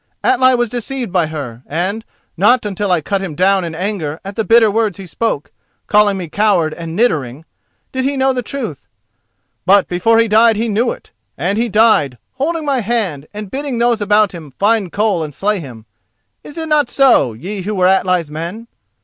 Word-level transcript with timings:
Atli 0.23 0.55
was 0.55 0.71
deceived 0.71 1.11
by 1.13 1.27
her, 1.27 1.61
and 1.67 2.03
not 2.35 2.65
until 2.65 2.91
I 2.91 2.95
had 2.95 3.05
cut 3.05 3.21
him 3.21 3.35
down 3.35 3.63
in 3.63 3.75
anger 3.75 4.19
at 4.25 4.35
the 4.35 4.43
bitter 4.43 4.71
words 4.71 4.97
he 4.97 5.05
spoke, 5.05 5.51
calling 5.85 6.17
me 6.17 6.27
coward 6.27 6.73
and 6.73 6.95
niddering, 6.97 7.45
did 7.91 8.03
he 8.03 8.17
know 8.17 8.33
the 8.33 8.41
truth. 8.41 8.87
But 9.63 9.87
before 9.87 10.17
he 10.17 10.27
died 10.27 10.55
he 10.55 10.67
knew 10.69 10.89
it; 10.91 11.11
and 11.37 11.55
he 11.55 11.69
died, 11.69 12.17
holding 12.37 12.65
my 12.65 12.79
hand 12.79 13.27
and 13.31 13.51
bidding 13.51 13.77
those 13.77 14.01
about 14.01 14.31
him 14.31 14.49
find 14.49 14.91
Koll 14.91 15.21
and 15.21 15.35
slay 15.35 15.59
him. 15.59 15.85
Is 16.43 16.57
it 16.57 16.67
not 16.67 16.89
so, 16.89 17.33
ye 17.33 17.61
who 17.61 17.75
were 17.75 17.85
Atli's 17.85 18.31
men?" 18.31 18.65